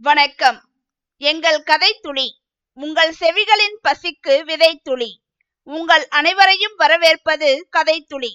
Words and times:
வணக்கம். 0.00 0.56
எங்கள் 1.22 1.58
கதை 1.62 1.90
துளி 2.02 2.24
உங்கள் 2.78 3.12
செவிகளின் 3.20 3.76
பசிக்கு 3.84 4.34
விதை 4.44 4.70
துளி 4.82 5.08
உங்கள் 5.68 6.04
அனைவரையும் 6.08 6.74
வரவேற்பது 6.76 7.66
கதை 7.70 7.94
துளி. 8.08 8.30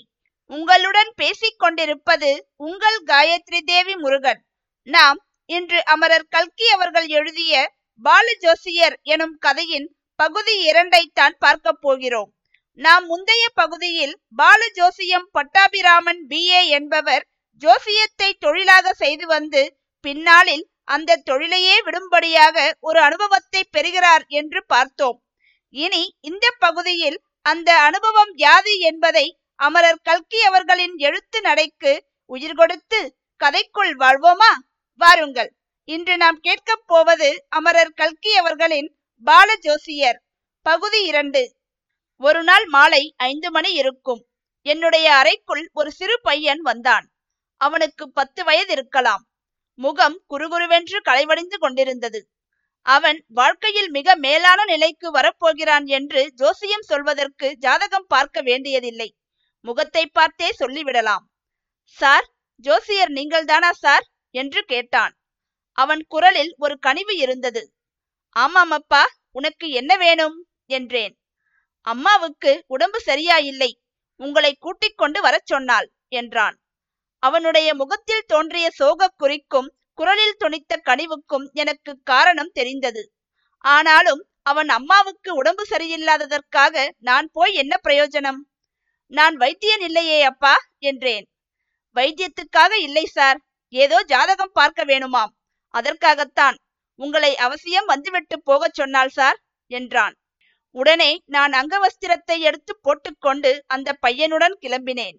உங்களுடன் 0.52 1.12
பேசிக் 1.16 1.60
கொண்டிருப்பது 1.60 2.30
உங்கள் 2.56 2.98
காயத்ரி 3.04 3.60
தேவி 3.66 3.96
முருகன். 3.96 4.42
நாம் 4.88 5.20
இன்று 5.50 5.82
அமரர் 5.86 6.28
கல்கி 6.30 6.70
அவர்கள் 6.70 7.08
எழுதிய 7.08 7.54
பால 8.02 8.26
ஜோசியர் 8.40 9.00
எனும் 9.04 9.38
கதையின் 9.38 9.88
பகுதி 10.20 10.56
இரண்டைத்தான் 10.72 11.38
பார்க்க 11.40 11.78
போகிறோம். 11.82 12.32
நாம் 12.80 13.06
முந்தைய 13.06 13.46
பகுதியில் 13.54 14.18
பால 14.36 14.62
ஜோசியம் 14.74 15.30
பட்டாபிராமன் 15.32 16.24
பிஏ 16.30 16.64
என்பவர் 16.70 17.26
ஜோசியத்தை 17.62 18.32
தொழிலாக 18.40 18.94
செய்து 18.94 19.28
வந்து 19.28 19.64
பின்னாளில் 20.06 20.68
அந்த 20.90 21.16
தொழிலையே 21.16 21.82
விடும்படியாக 21.82 22.78
ஒரு 22.80 23.00
அனுபவத்தை 23.00 23.64
பெறுகிறார் 23.64 24.24
என்று 24.28 24.66
பார்த்தோம். 24.66 25.24
இனி 25.70 26.18
இந்த 26.20 26.46
பகுதியில் 26.60 27.22
அந்த 27.42 27.80
அனுபவம் 27.80 28.32
யாது 28.36 28.80
என்பதை 28.80 29.40
அமரர் 29.56 30.02
கல்கி 30.04 30.40
அவர்களின் 30.42 30.98
எழுத்து 30.98 31.42
நடைக்கு 31.42 31.94
உயிர் 32.26 32.56
கொடுத்து 32.56 33.18
கதைக்குள் 33.44 33.94
வாழ்வோமா? 34.00 34.52
வாருங்கள். 35.00 35.52
இன்று 35.88 36.18
நாம் 36.18 36.40
கேட்கப் 36.40 36.84
போவது 36.86 37.46
அமரர் 37.50 37.94
கல்கி 37.94 38.38
அவர்களின் 38.38 38.90
பால 39.26 39.56
ஜோசியர் 39.56 40.20
பகுதி 40.66 41.04
இரண்டு. 41.04 41.44
ஒரு 42.22 42.44
நாள் 42.44 42.66
மாலை 42.66 43.14
ஐந்து 43.18 43.52
மணி 43.52 43.74
இருக்கும். 43.74 44.22
என்னுடைய 44.66 45.08
அறைக்குள் 45.14 45.70
ஒரு 45.74 45.92
சிறு 45.92 46.20
பையன் 46.22 46.62
வந்தான். 46.62 47.06
அவனுக்கு 47.62 48.12
பத்து 48.12 48.44
வயது 48.44 48.72
இருக்கலாம். 48.72 49.24
முகம் 49.82 50.16
குறுகுருவென்று 50.30 50.98
களைவடைந்து 51.06 51.58
கொண்டிருந்தது. 51.58 52.20
அவன் 52.82 53.26
வாழ்க்கையில் 53.28 53.90
மிக 53.90 54.16
மேலான 54.16 54.66
நிலைக்கு 54.66 55.08
வரப்போகிறான் 55.12 55.86
என்று 55.86 56.32
ஜோசியம் 56.34 56.82
சொல்வதற்கு 56.82 57.58
ஜாதகம் 57.58 58.06
பார்க்க 58.08 58.42
வேண்டியதில்லை. 58.42 59.16
முகத்தை 59.62 60.06
பார்த்தே 60.06 60.50
சொல்லிவிடலாம். 60.60 61.26
சார் 61.82 62.28
ஜோசியர் 62.56 63.10
நீங்கள்தானா 63.10 63.72
சார்? 63.72 64.06
என்று 64.30 64.64
கேட்டான். 64.64 65.14
அவன் 65.72 66.06
குரலில் 66.08 66.56
ஒரு 66.58 66.80
கனிவு 66.80 67.18
இருந்தது. 67.18 67.74
ஆமாம் 68.36 68.72
அப்பா 68.72 69.04
உனக்கு 69.32 69.70
என்ன 69.70 69.98
வேணும்? 69.98 70.48
என்றேன். 70.66 71.16
அம்மாவுக்கு 71.82 72.64
உடம்பு 72.68 73.00
சரியாயில்லை. 73.00 73.72
உங்களை 74.20 74.56
கூட்டிக் 74.60 74.98
கொண்டு 74.98 75.22
வரச் 75.22 75.46
சொன்னாள் 75.46 75.92
என்றான். 76.08 76.58
அவனுடைய 77.20 77.76
முகத்தில் 77.76 78.28
தோன்றிய 78.28 78.70
சோகக் 78.80 79.18
குறிக்கும் 79.18 79.74
குரலில் 79.94 80.38
துணித்த 80.40 80.74
கனிவுக்கும் 80.86 81.52
எனக்கு 81.54 82.00
காரணம் 82.04 82.52
தெரிந்தது. 82.54 83.14
ஆனாலும் 83.66 84.22
அவன் 84.42 84.70
அம்மாவுக்கு 84.70 85.36
உடம்பு 85.36 85.64
சரியில்லாததற்காக 85.70 86.90
நான் 87.00 87.30
போய் 87.32 87.54
என்ன 87.54 87.80
பிரயோஜனம்? 87.88 88.40
நான் 89.08 89.36
வைத்தியன் 89.38 89.82
இல்லையே 89.82 90.22
அப்பா? 90.22 90.56
என்றேன். 90.78 91.26
வைத்தியத்துக்காக 91.96 92.74
இல்லை 92.78 93.06
சார். 93.06 93.40
ஏதோ 93.74 94.04
ஜாதகம் 94.04 94.52
பார்க்க 94.54 94.86
வேணுமாம். 94.86 95.34
அதற்காகத்தான். 95.74 96.58
உங்களை 97.00 97.38
அவசியம் 97.38 97.86
வந்துவிட்டு 97.86 98.42
போகச் 98.42 98.74
சொன்னாள் 98.74 99.10
சார்? 99.10 99.40
என்றான். 99.72 100.16
உடனே 100.76 101.22
நான் 101.26 101.52
அங்கவஸ்திரத்தை 101.52 102.38
எடுத்து 102.40 102.80
போட்டுக்கொண்டு 102.82 103.64
அந்த 103.68 103.98
பையனுடன் 104.08 104.56
கிளம்பினேன். 104.62 105.18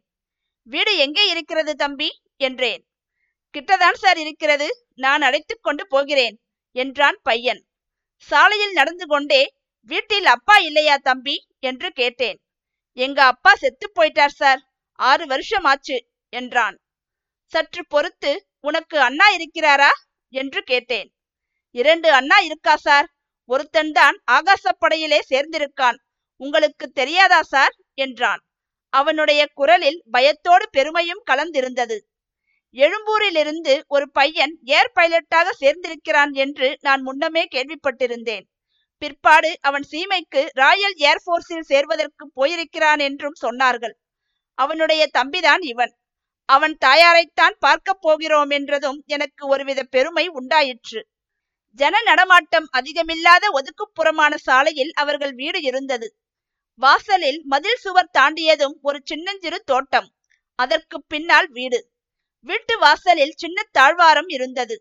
வீடு 0.67 0.97
எங்கே 0.97 1.29
இருக்கிறது 1.29 1.75
தம்பி? 1.75 2.23
என்றேன். 2.37 2.83
கிட்டதான் 3.55 3.95
சார் 3.95 4.19
இருக்கிறது. 4.19 4.69
நான் 4.95 5.23
அழைத்து 5.23 5.61
கொண்டு 5.61 5.87
போகிறேன் 5.87 6.37
என்றான் 6.73 7.19
பையன். 7.23 7.67
சாலையில் 8.17 8.73
நடந்து 8.73 9.07
கொண்டே 9.07 9.55
வீட்டில் 9.83 10.27
அப்பா 10.27 10.57
இல்லையா 10.59 10.97
தம்பி? 10.97 11.47
என்று 11.59 11.91
கேட்டேன். 11.91 12.39
எங்க 12.93 13.25
அப்பா 13.25 13.55
செத்து 13.55 13.93
போயிட்டார் 13.95 14.35
சார். 14.35 14.61
ஆறு 14.93 15.27
வருஷம் 15.27 15.65
ஆச்சு 15.65 16.07
என்றான். 16.29 16.77
சற்று 17.45 17.87
பொறுத்து 17.87 18.47
உனக்கு 18.61 19.01
அண்ணா 19.01 19.29
இருக்கிறாரா? 19.31 19.91
என்று 20.29 20.63
கேட்டேன். 20.63 21.09
இரண்டு 21.71 22.13
அண்ணா 22.13 22.39
இருக்கா 22.39 22.77
சார்? 22.77 23.09
ஒருத்தன் 23.45 23.93
தான் 23.93 24.23
ஆகாசப்படையிலே 24.31 25.21
சேர்ந்திருக்கான். 25.31 25.99
உங்களுக்கு 26.37 26.91
தெரியாதா 26.91 27.43
சார்? 27.43 27.75
என்றான். 27.95 28.43
அவனுடைய 28.91 29.49
குரலில் 29.55 30.03
பயத்தோடு 30.11 30.71
பெருமையும் 30.71 31.23
கலந்திருந்தது. 31.31 31.99
எழும்பூரிலிருந்து 32.77 33.81
ஒரு 33.89 34.11
பையன் 34.11 34.59
ஏர் 34.65 34.93
பைலட்டாக 34.95 35.49
சேர்ந்திருக்கிறான் 35.61 36.33
என்று 36.33 36.79
நான் 36.81 37.03
முன்னமே 37.03 37.47
கேள்விப்பட்டிருந்தேன். 37.55 38.45
பிற்பாடு 38.99 39.59
அவன் 39.61 39.85
சீமைக்கு 39.91 40.49
ராயல் 40.53 40.97
ஏர்போர்ஸில் 40.99 41.61
சேர்வதற்கு 41.61 42.31
போயிருக்கிறான் 42.35 42.99
என்றும் 42.99 43.37
சொன்னார்கள். 43.43 43.95
அவனுடைய 44.55 45.11
தம்பிதான் 45.19 45.63
இவன். 45.63 45.93
அவன் 46.49 46.77
தாயாரைத்தான் 46.85 47.57
பார்க்கப் 47.59 48.01
போகிறோம் 48.01 48.51
என்றதும் 48.51 49.03
எனக்கு 49.07 49.49
ஒருவித 49.49 49.83
பெருமை 49.83 50.29
உண்டாயிற்று. 50.29 51.07
ஜன 51.79 52.03
நடமாட்டம் 52.03 52.67
அதிகமில்லாத 52.73 53.45
ஒதுக்குப்புறமான 53.53 54.35
சாலையில் 54.35 54.93
அவர்கள் 54.95 55.33
வீடு 55.33 55.63
இருந்தது. 55.63 56.17
வாசலில் 56.81 57.41
மதில் 57.45 57.81
சுவர் 57.81 58.13
தாண்டியதும் 58.19 58.77
ஒரு 58.81 58.99
சின்னஞ்சிறு 59.05 59.59
தோட்டம். 59.65 60.09
அதற்கு 60.59 60.97
பின்னால் 61.03 61.49
வீடு. 61.49 61.81
வீட்டு 62.47 62.75
வாசலில் 62.79 63.35
சின்ன 63.37 63.65
தாழ்வாரம் 63.73 64.29
இருந்தது. 64.29 64.77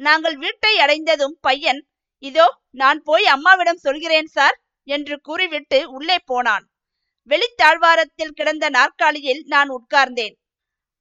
நாங்கள் 0.00 0.36
வீட்டை 0.36 0.72
அடைந்ததும் 0.78 1.36
பையன் 1.40 1.80
இதோ 2.22 2.46
நான் 2.70 3.00
போய் 3.02 3.26
அம்மாவிடம் 3.26 3.76
சொல்கிறேன் 3.76 4.26
சார் 4.26 4.56
என்று 4.88 5.16
கூறிவிட்டு 5.20 5.78
உள்ளே 5.90 6.16
போனான். 6.24 6.64
வெளித்தாழ்வாரத்தில் 7.30 8.34
கிடந்த 8.34 8.68
நாற்காலியில் 8.68 9.42
நான் 9.46 9.70
உட்கார்ந்தேன். 9.70 10.34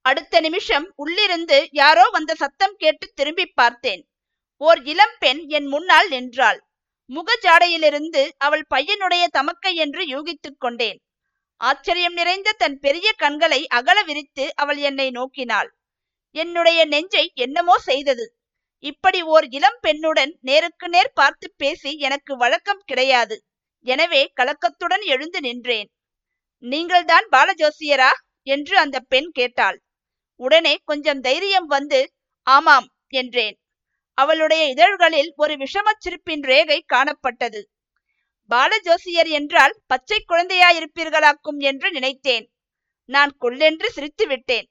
அடுத்த 0.06 0.40
நிமிஷம் 0.40 0.86
உள்ளிருந்து 0.96 1.58
யாரோ 1.72 2.06
வந்த 2.12 2.32
சத்தம் 2.36 2.76
கேட்டு 2.78 3.06
திரும்பி 3.16 3.46
பார்த்தேன். 3.46 4.04
ஓர் 4.62 4.80
இளம் 4.84 5.16
பெண் 5.20 5.42
என் 5.48 5.68
முன்னால் 5.68 6.10
நின்றாள். 6.10 6.60
முகஜாடையிலிருந்து 7.10 8.30
அவள் 8.38 8.66
பையனுடைய 8.70 9.24
தமக்கை 9.32 9.76
என்று 9.76 10.04
யூகித்துக் 10.06 10.60
கொண்டேன். 10.60 11.00
ஆச்சரியம் 11.62 12.14
நிறைந்த 12.14 12.52
தன் 12.52 12.80
பெரிய 12.80 13.12
கண்களை 13.18 13.68
அகல 13.68 14.04
விரித்து 14.04 14.56
அவள் 14.56 14.78
என்னை 14.78 15.12
நோக்கினாள். 15.12 15.70
என்னுடைய 16.32 16.86
நெஞ்சை 16.86 17.32
என்னமோ 17.36 17.78
செய்தது. 17.78 18.26
இப்படி 18.80 19.22
ஓர் 19.22 19.46
இளம் 19.50 19.80
பெண்ணுடன் 19.88 20.32
நேருக்கு 20.42 20.90
நேர் 20.90 21.12
பார்த்து 21.14 21.54
பேசி 21.58 21.98
எனக்கு 21.98 22.38
வழக்கம் 22.38 22.84
கிடையாது. 22.86 23.44
எனவே 23.86 24.32
கலக்கத்துடன் 24.36 25.04
எழுந்து 25.06 25.40
நின்றேன். 25.42 25.90
நீங்கள்தான் 26.64 27.28
பாலஜோசியரா? 27.32 28.12
என்று 28.48 28.78
அந்த 28.78 29.00
பெண் 29.00 29.30
கேட்டாள். 29.32 29.78
உடனே 30.40 30.76
கொஞ்சம் 30.86 31.22
தைரியம் 31.22 31.66
வந்து 31.66 32.00
ஆமாம் 32.48 32.88
என்றேன். 33.08 33.56
அவளுடைய 34.14 34.66
இதழ்களில் 34.66 35.34
ஒரு 35.36 35.54
விஷமச் 35.56 36.00
சிரிப்பின் 36.00 36.42
ரேகை 36.42 36.86
காணப்பட்டது. 36.94 37.62
பாலஜோசியர் 38.50 39.30
என்றால் 39.30 39.82
பச்சை 39.88 40.26
குழந்தையாயிருப்பீர்களாக்கும் 40.30 41.58
என்று 41.58 41.92
நினைத்தேன். 41.92 42.52
நான் 43.06 43.38
கொள்ளென்று 43.42 43.86
சிரித்து 43.86 44.28
விட்டேன். 44.28 44.68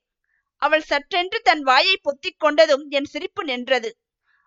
அவள் 0.57 0.85
சற்றென்று 0.91 1.39
தன் 1.43 1.63
வாயை 1.63 1.97
பொத்திக் 2.03 2.45
கொண்டதும் 2.45 2.89
என் 2.89 3.05
சிரிப்பு 3.05 3.45
நின்றது. 3.45 3.99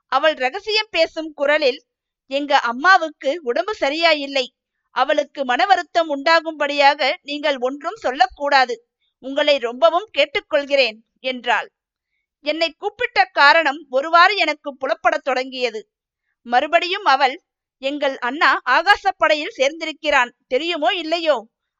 அவள் 0.08 0.34
ரகசியம் 0.34 0.92
பேசும் 0.92 1.34
குரலில் 1.34 1.86
எங்க 2.28 2.60
அம்மாவுக்கு 2.60 3.40
உடம்பு 3.44 3.76
சரியாயில்லை. 3.76 4.56
அவளுக்கு 4.92 5.46
மன 5.46 5.66
வருத்தம் 5.66 6.10
உண்டாகும்படியாக 6.16 7.14
நீங்கள் 7.22 7.58
ஒன்றும் 7.58 7.96
சொல்லக்கூடாது. 7.96 8.88
உங்களை 9.20 9.58
ரொம்பவும் 9.58 10.10
கேட்டுக்கொள்கிறேன் 10.18 10.98
என்றாள். 11.20 11.75
என்னை 12.46 12.70
கூப்பிட்ட 12.72 13.20
காரணம் 13.26 13.80
ஒருவாறு 13.90 14.34
எனக்கு 14.38 14.70
புலப்படத் 14.76 15.26
தொடங்கியது. 15.26 15.82
மறுபடியும் 16.46 17.04
அவள் 17.06 17.36
எங்கள் 17.82 18.18
அண்ணா 18.18 18.52
ஆகாசப்படையில் 18.70 19.58
சேர்ந்திருக்கிறான் 19.58 20.32
தெரியுமோ 20.48 20.90
இல்லையோ? 20.94 21.38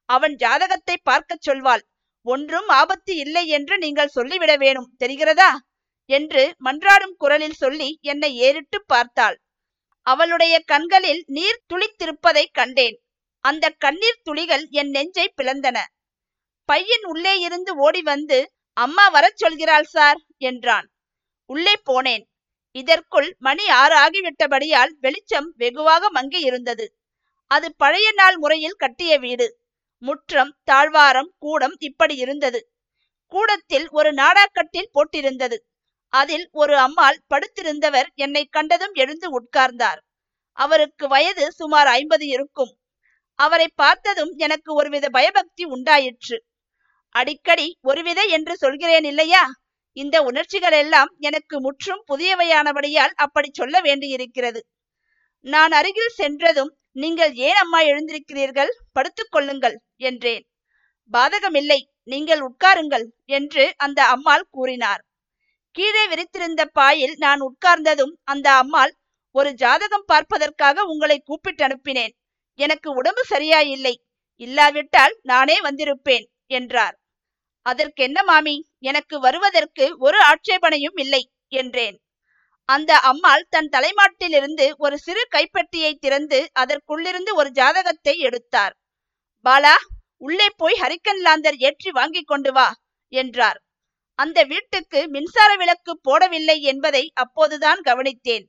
அவன் 0.10 0.36
ஜாதகத்தை 0.36 0.96
பார்க்கச் 1.04 1.46
சொல்வாள். 1.50 1.84
ஒன்றும் 2.26 2.68
ஆபத்து 2.68 3.16
இல்லை 3.16 3.44
என்று 3.48 3.76
நீங்கள் 3.78 4.08
சொல்லிவிட 4.08 4.58
வேணும் 4.58 4.92
தெரிகிறதா? 5.04 5.52
என்று 6.10 6.44
மன்றாடும் 6.66 7.16
குரலில் 7.18 7.54
சொல்லி 7.54 7.90
என்னை 8.02 8.32
ஏறிட்டு 8.38 8.80
பார்த்தாள். 8.86 9.38
அவளுடைய 10.08 10.56
கண்களில் 10.66 11.22
நீர் 11.28 11.62
துளித்திருப்பதை 11.70 12.46
கண்டேன். 12.52 12.98
அந்த 13.46 13.66
கண்ணீர் 13.78 14.24
துளிகள் 14.24 14.66
என் 14.72 14.90
நெஞ்சை 14.90 15.28
பிளந்தன. 15.38 15.78
பையன் 16.70 17.06
உள்ளே 17.06 17.34
இருந்து 17.40 17.72
ஓடி 17.76 18.02
வந்து 18.02 18.40
அம்மா 18.78 19.06
வரச் 19.08 19.40
சொல்கிறாள் 19.44 19.88
சார். 19.88 20.20
என்றான். 20.46 20.88
உள்ளே 21.50 21.76
போனேன். 21.86 22.26
இதற்குள் 22.76 23.30
மணி 23.40 23.66
ஆறு 23.80 23.96
ஆகிவிட்டபடியால் 23.98 24.94
வெளிச்சம் 25.00 25.50
வெகுவாக 25.58 26.10
மங்கி 26.10 26.40
இருந்தது. 26.40 26.86
அது 27.52 27.68
பழைய 27.76 28.08
நாள் 28.12 28.38
முறையில் 28.38 28.80
கட்டிய 28.80 29.14
வீடு. 29.20 29.48
முற்றம் 30.02 30.52
தாழ்வாரம் 30.64 31.32
கூடம் 31.38 31.76
இப்படி 31.80 32.16
இருந்தது. 32.16 32.60
கூடத்தில் 33.32 33.88
ஒரு 33.90 34.10
நாடாக்கட்டில் 34.14 34.94
போட்டிருந்தது. 34.94 35.58
அதில் 36.14 36.48
ஒரு 36.52 36.76
அம்மாள் 36.78 37.20
படுத்திருந்தவர் 37.28 38.10
என்னை 38.16 38.44
கண்டதும் 38.46 38.94
எழுந்து 38.94 39.28
உட்கார்ந்தார். 39.40 40.02
அவருக்கு 40.58 41.06
வயது 41.08 41.46
சுமார் 41.52 41.90
ஐம்பது 41.90 42.26
இருக்கும். 42.28 42.74
அவரை 43.40 43.68
பார்த்ததும் 43.76 44.34
எனக்கு 44.38 44.72
ஒருவித 44.76 45.06
பயபக்தி 45.10 45.64
உண்டாயிற்று. 45.66 46.38
அடிக்கடி 47.16 47.68
ஒருவித 47.82 48.22
என்று 48.28 48.54
சொல்கிறேன் 48.58 49.04
இல்லையா? 49.04 49.44
இந்த 49.98 50.24
உணர்ச்சிகள் 50.24 50.72
எல்லாம் 50.72 51.12
எனக்கு 51.20 51.62
முற்றும் 51.62 52.02
புதியவையானபடியால் 52.08 53.14
அப்படி 53.16 53.50
சொல்ல 53.52 53.82
வேண்டியிருக்கிறது. 53.82 54.62
நான் 55.46 55.72
அருகில் 55.72 56.16
சென்றதும் 56.16 56.72
நீங்கள் 56.92 57.34
ஏன் 57.34 57.56
அம்மா 57.56 57.80
எழுந்திருக்கிறீர்கள்? 57.82 58.72
படுத்துக் 58.92 59.32
கொள்ளுங்கள் 59.32 59.78
என்றேன். 59.98 60.44
பாதகமில்லை 61.12 61.80
நீங்கள் 62.04 62.42
உட்காருங்கள் 62.42 63.06
என்று 63.26 63.74
அந்த 63.78 64.00
அம்மாள் 64.06 64.46
கூறினார். 64.50 65.02
கீழே 65.72 66.04
விரித்திருந்த 66.08 66.62
பாயில் 66.66 67.16
நான் 67.18 67.42
உட்கார்ந்ததும் 67.42 68.14
அந்த 68.24 68.48
அம்மாள் 68.52 68.94
ஒரு 69.36 69.50
ஜாதகம் 69.54 70.06
பார்ப்பதற்காக 70.06 70.84
உங்களை 70.84 71.18
கூப்பிட்டு 71.20 71.64
அனுப்பினேன். 71.66 72.14
எனக்கு 72.60 72.90
உடம்பு 72.94 73.24
சரியாயில்லை. 73.26 73.96
இல்லாவிட்டால் 74.42 75.14
நானே 75.24 75.58
வந்திருப்பேன் 75.62 76.26
என்றார். 76.48 76.96
அதற்கென்ன 77.66 78.20
மாமி? 78.24 78.56
எனக்கு 78.82 79.16
வருவதற்கு 79.20 79.86
ஒரு 79.98 80.18
ஆட்சேபனையும் 80.22 80.98
இல்லை 81.04 81.24
என்றேன். 81.54 81.98
அந்த 82.70 82.92
அம்மாள் 83.10 83.44
தன் 83.50 83.70
தலைமாட்டிலிருந்து 83.70 84.66
ஒரு 84.78 84.96
சிறு 84.98 85.24
கைப்பெட்டியை 85.32 85.92
திறந்து 85.96 86.40
அதற்குள்ளிருந்து 86.54 87.32
ஒரு 87.34 87.50
ஜாதகத்தை 87.52 88.14
எடுத்தார். 88.20 88.74
பாலா 89.46 89.76
உள்ளே 90.18 90.48
போய் 90.58 90.76
ஹரிக்கன் 90.82 91.22
லாந்தர் 91.26 91.58
ஏற்றி 91.60 91.90
வாங்கி 91.92 92.22
கொண்டு 92.24 92.52
வா 92.52 92.68
என்றார். 93.14 93.60
அந்த 94.20 94.40
வீட்டுக்கு 94.44 95.00
மின்சார 95.08 95.52
விளக்கு 95.56 95.94
போடவில்லை 96.08 96.58
என்பதை 96.72 97.04
அப்போதுதான் 97.14 97.82
கவனித்தேன். 97.86 98.46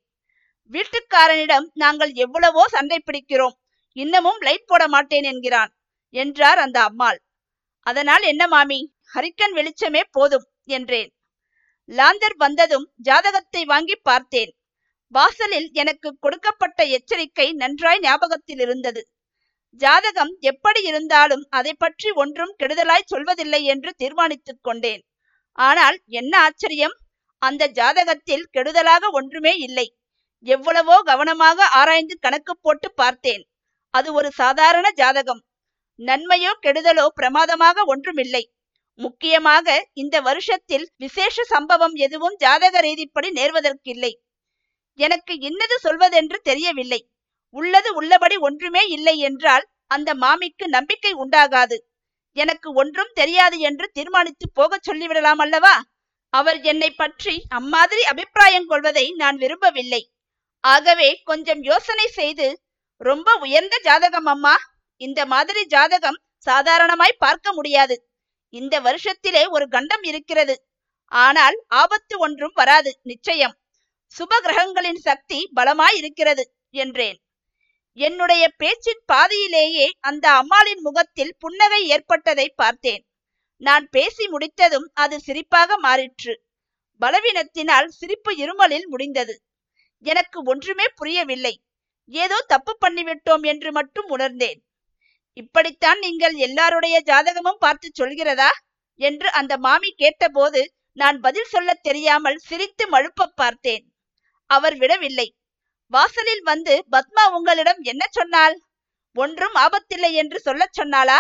வீட்டுக்காரனிடம் 0.73 1.67
நாங்கள் 1.75 2.13
எவ்வளவோ 2.25 2.63
சண்டை 2.69 2.99
பிடிக்கிறோம் 3.03 3.57
இன்னமும் 3.97 4.41
லைட் 4.47 4.69
போட 4.71 4.83
மாட்டேன் 4.89 5.27
என்கிறான் 5.33 5.71
என்றார் 6.15 6.61
அந்த 6.65 6.79
அம்மாள். 6.89 7.19
அதனால் 7.87 8.25
என்ன 8.33 8.45
மாமி? 8.47 8.81
ஹரிக்கன் 9.15 9.55
வெளிச்சமே 9.55 10.03
போதும் 10.11 10.47
என்றேன். 10.69 11.11
லாந்தர் 11.89 12.37
வந்ததும் 12.37 12.87
ஜாதகத்தை 13.03 13.65
வாங்கி 13.65 13.97
பார்த்தேன். 14.03 14.53
வாசலில் 15.15 15.69
எனக்கு 15.73 16.19
கொடுக்கப்பட்ட 16.21 16.85
எச்சரிக்கை 16.85 17.53
நன்றாய் 17.53 18.01
ஞாபகத்தில் 18.01 18.59
இருந்தது. 18.59 19.03
ஜாதகம் 19.81 20.33
எப்படி 20.41 20.83
இருந்தாலும் 20.83 21.45
அதை 21.51 21.73
பற்றி 21.75 22.11
ஒன்றும் 22.13 22.55
கெடுதலாய் 22.59 23.11
சொல்வதில்லை 23.15 23.63
என்று 23.63 23.91
தீர்மானித்துக் 23.97 24.63
கொண்டேன். 24.63 25.03
ஆனால் 25.59 25.97
என்ன 26.07 26.33
ஆச்சரியம்? 26.39 26.95
அந்த 27.43 27.69
ஜாதகத்தில் 27.69 28.45
கெடுதலாக 28.51 29.11
ஒன்றுமே 29.11 29.53
இல்லை. 29.57 29.87
எவ்வளவோ 30.47 30.97
கவனமாக 31.03 31.69
ஆராய்ந்து 31.69 32.15
கணக்கு 32.19 32.53
போட்டு 32.57 32.89
பார்த்தேன். 32.93 33.45
அது 33.91 34.09
ஒரு 34.13 34.29
சாதாரண 34.33 34.87
ஜாதகம். 34.93 35.43
நன்மையோ 35.99 36.53
கெடுதலோ 36.63 37.07
பிரமாதமாக 37.15 37.85
ஒன்றுமில்லை. 37.85 38.45
முக்கியமாக 38.99 39.89
இந்த 39.93 40.21
வருஷத்தில் 40.21 40.87
விசேஷ 40.97 41.45
சம்பவம் 41.45 41.95
எதுவும் 41.95 42.37
ஜாதக 42.37 42.81
ரீதிப்படி 42.81 43.29
நேர்வதற்கில்லை. 43.31 44.13
எனக்கு 44.99 45.39
இன்னது 45.41 45.77
சொல்வதென்று 45.83 46.39
தெரியவில்லை. 46.43 47.01
உள்ளது 47.55 47.95
உள்ளபடி 47.95 48.37
ஒன்றுமே 48.37 48.83
இல்லை 48.87 49.17
என்றால் 49.19 49.67
அந்த 49.87 50.15
மாமிக்கு 50.15 50.67
நம்பிக்கை 50.69 51.13
உண்டாகாது. 51.15 51.77
எனக்கு 52.33 52.69
ஒன்றும் 52.75 53.13
தெரியாது 53.15 53.59
என்று 53.59 53.87
தீர்மானித்து 53.93 54.47
போகச் 54.53 54.87
சொல்லிவிடலாம் 54.91 55.41
அல்லவா? 55.45 55.75
அவர் 56.33 56.59
என்னை 56.63 56.91
பற்றி 56.91 57.35
அம்மாதிரி 57.49 58.03
அபிப்பிராயம் 58.03 58.67
கொள்வதை 58.67 59.05
நான் 59.17 59.37
விரும்பவில்லை. 59.37 60.03
ஆகவே 60.65 61.09
கொஞ்சம் 61.25 61.63
யோசனை 61.63 62.07
செய்து 62.09 62.49
ரொம்ப 63.01 63.29
உயர்ந்த 63.35 63.77
ஜாதகம் 63.83 64.25
அம்மா. 64.25 64.55
இந்த 65.01 65.21
மாதிரி 65.27 65.63
ஜாதகம் 65.67 66.21
சாதாரணமாய் 66.47 67.21
பார்க்க 67.25 67.53
முடியாது. 67.53 67.97
இந்த 68.49 68.81
வருஷத்திலே 68.81 69.49
ஒரு 69.49 69.69
கண்டம் 69.69 70.03
இருக்கிறது. 70.03 70.57
ஆனால் 71.07 71.65
ஆபத்து 71.67 72.19
ஒன்றும் 72.19 72.53
வராது 72.55 73.01
நிச்சயம். 73.03 73.55
சுப 74.15 74.33
கிரகங்களின் 74.41 75.01
சக்தி 75.01 75.51
பலமாய் 75.55 75.97
இருக்கிறது 75.97 76.45
என்றேன். 76.71 77.19
என்னுடைய 77.99 78.49
பேச்சின் 78.57 79.03
பாதியிலேயே 79.07 79.91
அந்த 80.01 80.31
அம்மாளின் 80.31 80.81
முகத்தில் 80.81 81.37
புன்னகை 81.39 81.89
ஏற்பட்டதை 81.89 82.49
பார்த்தேன். 82.49 83.03
நான் 83.57 83.89
பேசி 83.89 84.29
முடித்ததும் 84.29 84.91
அது 84.95 85.17
சிரிப்பாக 85.27 85.79
மாறிற்று. 85.83 86.35
பலவீனத்தினால் 87.01 87.87
சிரிப்பு 87.87 88.37
இருமலில் 88.37 88.87
முடிந்தது. 88.87 89.35
எனக்கு 89.99 90.43
ஒன்றுமே 90.45 90.87
புரியவில்லை. 90.95 91.55
ஏதோ 92.05 92.45
தப்பு 92.47 92.79
பண்ணிவிட்டோம் 92.85 93.43
என்று 93.43 93.73
மட்டும் 93.73 94.09
உணர்ந்தேன். 94.09 94.61
இப்படித்தான் 95.37 95.99
நீங்கள் 95.99 96.37
எல்லாருடைய 96.37 96.97
ஜாதகமும் 97.05 97.59
பார்த்து 97.59 97.89
சொல்கிறதா? 98.01 98.51
என்று 99.01 99.29
அந்த 99.31 99.59
மாமி 99.59 99.91
கேட்டபோது 99.97 100.61
நான் 100.93 101.21
பதில் 101.21 101.45
சொல்ல 101.45 101.71
தெரியாமல் 101.75 102.39
சிரித்து 102.39 102.85
மழுப்ப 102.91 103.27
பார்த்தேன். 103.35 103.85
அவர் 104.51 104.77
விடவில்லை. 104.77 105.29
வாசலில் 105.93 106.43
வந்து 106.43 106.75
பத்மா 106.91 107.25
உங்களிடம் 107.33 107.81
என்ன 107.83 108.05
சொன்னாள்? 108.11 108.57
ஒன்றும் 109.17 109.55
ஆபத்தில்லை 109.55 110.11
என்று 110.13 110.39
சொல்லச் 110.41 110.77
சொன்னாளா? 110.81 111.19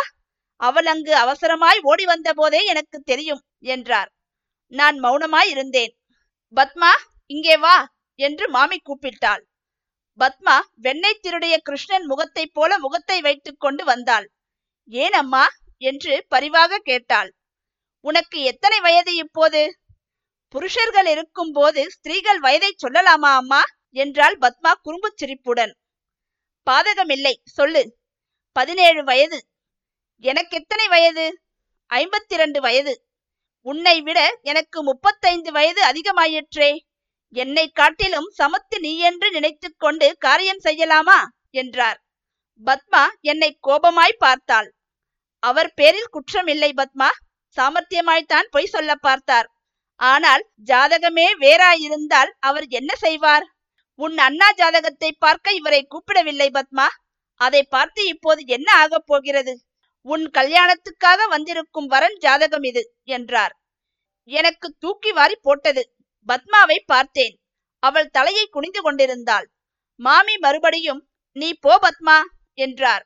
அவள் 0.60 0.86
அங்கு 0.86 1.12
அவசரமாய் 1.16 1.80
ஓடி 1.82 2.04
வந்த 2.04 2.28
போதே 2.32 2.60
எனக்கு 2.64 2.98
தெரியும் 3.00 3.42
என்றார். 3.58 4.10
நான் 4.72 4.96
மௌனமாய் 5.00 5.50
இருந்தேன். 5.50 5.92
பத்மா 6.56 6.92
இங்கே 7.26 7.56
வா 7.56 7.76
என்று 8.18 8.48
மாமி 8.48 8.78
கூப்பிட்டாள். 8.78 9.42
பத்மா 10.20 10.60
வெண்ணெய் 10.74 11.20
திருடைய 11.22 11.56
கிருஷ்ணன் 11.56 12.04
முகத்தைப் 12.04 12.54
போல 12.54 12.78
முகத்தை 12.78 13.20
வைத்துக் 13.20 13.60
கொண்டு 13.60 13.84
வந்தாள். 13.84 14.32
ஏன் 14.86 15.12
அம்மா 15.12 15.48
என்று 15.78 16.24
பரிவாக 16.28 16.78
கேட்டாள். 16.78 17.34
உனக்கு 18.00 18.42
எத்தனை 18.42 18.80
வயது 18.80 19.14
இப்போது? 19.14 19.78
புருஷர்கள் 20.48 21.06
இருக்கும் 21.06 21.52
போது 21.52 21.90
ஸ்திரீகள் 21.90 22.38
வயதை 22.38 22.76
சொல்லலாமா 22.82 23.34
அம்மா? 23.34 23.62
என்றாள் 23.90 24.38
பத்மா 24.38 24.72
குறும்பு 24.82 25.12
சிரிப்புடன். 25.16 25.76
பாதகமில்லை 26.70 27.32
சொல்லு. 27.44 27.98
பதினேழு 28.52 29.04
வயது. 29.04 29.48
எனக்கு 30.18 30.56
எத்தனை 30.56 30.88
வயது? 30.88 31.42
ஐம்பத்தி 31.94 32.32
இரண்டு 32.32 32.60
வயது. 32.60 33.06
உன்னை 33.60 34.02
விட 34.02 34.38
எனக்கு 34.42 34.82
முப்பத்தைந்து 34.82 35.52
வயது 35.52 35.82
அதிகமாயிற்றே. 35.82 36.78
என்னை 37.28 37.68
காட்டிலும் 37.68 38.28
சமத்து 38.38 38.78
நீ 38.78 38.98
என்று 38.98 39.30
நினைத்து 39.30 39.74
கொண்டு 39.76 40.16
காரியம் 40.18 40.64
செய்யலாமா? 40.64 41.24
என்றார். 41.50 42.04
பத்மா 42.64 43.06
என்னை 43.20 43.58
கோபமாய் 43.68 44.18
பார்த்தாள். 44.18 44.74
அவர் 45.38 45.74
பேரில் 45.74 46.12
குற்றமில்லை 46.12 46.70
பத்மா. 46.76 47.08
சாமர்த்தியமாய்த்தான் 47.56 48.48
பொய் 48.50 48.66
சொல்ல 48.66 48.94
பார்த்தார். 48.94 49.48
ஆனால் 49.94 50.42
ஜாதகமே 50.66 51.26
வேறாயிருந்தால் 51.38 52.30
அவர் 52.38 52.66
என்ன 52.68 52.94
செய்வார்? 52.94 53.46
உன் 53.94 54.18
அண்ணா 54.18 54.52
ஜாதகத்தை 54.52 55.12
பார்க்க 55.12 55.52
இவரை 55.52 55.86
கூப்பிடவில்லை 55.86 56.48
பத்மா. 56.50 56.86
அதை 57.34 57.62
பார்த்து 57.62 58.06
இப்போது 58.06 58.46
என்ன 58.46 58.72
ஆகப் 58.72 59.06
போகிறது? 59.06 59.60
உன் 60.02 60.30
கல்யாணத்துக்காக 60.30 61.28
வந்திருக்கும் 61.28 61.86
வரன் 61.86 62.16
ஜாதகம் 62.16 62.62
இது 62.62 62.94
என்றார். 63.04 63.54
எனக்கு 64.24 64.76
தூக்கி 64.78 65.12
வாரி 65.12 65.36
போட்டது. 65.42 65.95
பத்மாவை 66.28 66.78
பார்த்தேன். 66.86 67.34
அவள் 67.82 68.08
தலையை 68.08 68.44
குனிந்து 68.46 68.80
கொண்டிருந்தாள். 68.82 69.46
மாமி 70.00 70.34
மறுபடியும் 70.36 71.02
நீ 71.36 71.48
போ 71.54 71.72
பத்மா 71.82 72.16
என்றார். 72.58 73.04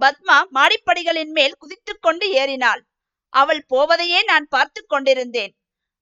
பத்மா 0.00 0.36
மாடிப்படிகளின் 0.56 1.32
மேல் 1.32 1.58
குதித்துக் 1.58 2.02
கொண்டு 2.02 2.26
ஏறினாள். 2.32 2.82
அவள் 3.32 3.62
போவதையே 3.68 4.20
நான் 4.24 4.46
பார்த்து 4.48 4.80
கொண்டிருந்தேன். 4.86 5.52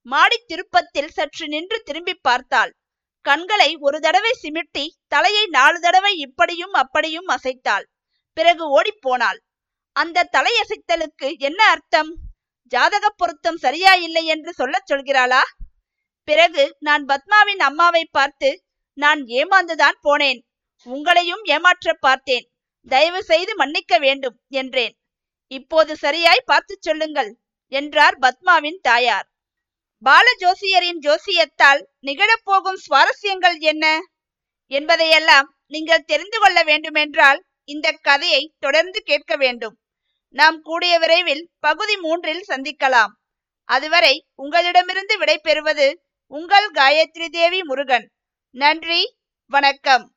மாடி 0.07 0.39
திருப்பத்தில் 0.47 1.11
சற்று 1.11 1.47
நின்று 1.49 1.79
திரும்பி 1.83 2.15
பார்த்தாள். 2.15 2.73
கண்களை 3.25 3.71
ஒரு 3.77 3.99
தடவை 4.01 4.33
சிமிட்டி 4.43 4.85
தலையை 5.07 5.45
நாலு 5.47 5.79
தடவை 5.81 6.13
இப்படியும் 6.17 6.73
அப்படியும் 6.73 7.29
அசைத்தாள். 7.29 7.87
பிறகு 8.37 8.65
ஓடிப்போனாள் 8.77 9.41
அந்த 9.97 10.29
தலையசைத்தலுக்கு 10.33 11.29
என்ன 11.39 11.61
அர்த்தம்? 11.65 12.11
ஜாதக 12.73 13.07
பொருத்தம் 13.11 13.57
சரியா 13.57 13.93
இல்லை 13.95 14.25
என்று 14.27 14.53
சொல்லச் 14.53 14.89
சொல்கிறாளா? 14.93 15.43
பிறகு 16.25 16.77
நான் 16.79 17.05
பத்மாவின் 17.05 17.61
அம்மாவை 17.61 18.05
பார்த்து 18.05 18.65
நான் 18.93 19.25
ஏமாந்துதான் 19.25 19.99
போனேன். 20.03 20.41
உங்களையும் 20.87 21.43
ஏமாற்ற 21.43 21.95
பார்த்தேன். 22.01 22.51
தயவு 22.89 23.23
செய்து 23.23 23.57
மன்னிக்க 23.57 23.99
வேண்டும் 23.99 24.41
என்றேன். 24.49 24.99
இப்போது 25.47 25.97
சரியாய் 25.97 26.43
பார்த்து 26.47 26.79
சொல்லுங்கள் 26.81 27.39
என்றார் 27.69 28.19
பத்மாவின் 28.19 28.81
தாயார். 28.83 29.27
பால 29.99 30.35
ஜோசியரின் 30.39 30.99
ஜோசியத்தால் 30.99 31.83
நிகழப்போகும் 32.03 32.81
சுவாரஸ்யங்கள் 32.87 33.59
என்ன? 33.59 34.01
என்பதையெல்லாம் 34.67 35.57
நீங்கள் 35.67 36.05
தெரிந்து 36.05 36.39
கொள்ள 36.39 36.63
வேண்டுமென்றால் 36.63 37.45
இந்த 37.65 37.93
கதையை 37.93 38.55
தொடர்ந்து 38.59 39.03
கேட்க 39.03 39.37
வேண்டும். 39.37 39.77
நாம் 40.29 40.63
கூடிய 40.63 40.99
விரைவில் 40.99 41.51
பகுதி 41.59 41.97
மூன்றில் 41.97 42.45
சந்திக்கலாம். 42.49 43.13
அதுவரை 43.65 44.27
உங்களிடமிருந்து 44.35 45.19
விடை 45.19 45.39
பெறுவது 45.39 46.02
உங்கள் 46.33 46.71
காயத்ரி 46.71 47.29
தேவி 47.29 47.63
முருகன். 47.63 48.11
நன்றி 48.51 49.17
வணக்கம். 49.47 50.12